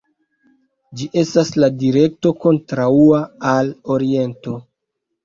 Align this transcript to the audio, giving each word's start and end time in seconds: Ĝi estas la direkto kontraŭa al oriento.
Ĝi 1.01 1.07
estas 1.23 1.51
la 1.63 1.69
direkto 1.81 2.31
kontraŭa 2.45 3.21
al 3.51 3.71
oriento. 3.97 4.57